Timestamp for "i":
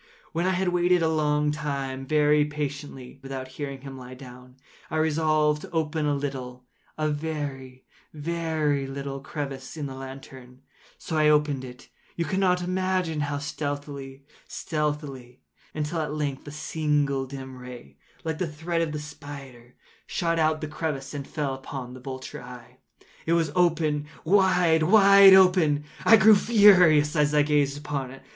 0.47-0.53, 4.89-4.97, 11.17-11.29, 26.05-26.17, 27.35-27.43